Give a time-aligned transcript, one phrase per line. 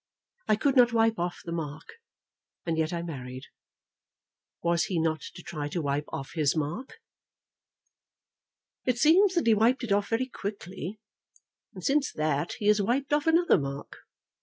[0.47, 1.99] I could not wipe off the mark,
[2.65, 3.45] and yet I married.
[4.63, 6.95] Was he not to try to wipe off his mark?"
[8.83, 10.99] "It seems that he wiped it off very quickly;
[11.75, 13.97] and since that he has wiped off another mark.